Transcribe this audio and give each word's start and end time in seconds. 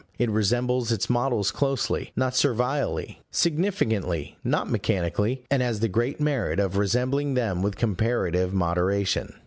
It 0.17 0.31
resembles 0.31 0.91
its 0.91 1.11
models 1.11 1.51
closely, 1.51 2.11
not 2.15 2.35
servilely 2.35 3.21
significantly, 3.29 4.35
not 4.43 4.67
mechanically; 4.67 5.43
and 5.51 5.61
has 5.61 5.79
the 5.79 5.87
great 5.89 6.19
merit 6.19 6.59
of 6.59 6.75
resembling 6.75 7.35
them 7.35 7.61
with 7.61 7.75
comparative 7.75 8.51
moderation. 8.51 9.35